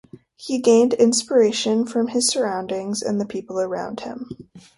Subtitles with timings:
[0.35, 4.31] He gained inspiration from his surroundings and the people around him.